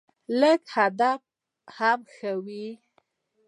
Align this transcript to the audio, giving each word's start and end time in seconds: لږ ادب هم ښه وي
لږ 0.39 0.61
ادب 0.85 1.19
هم 1.75 1.99
ښه 2.13 2.31
وي 2.43 2.67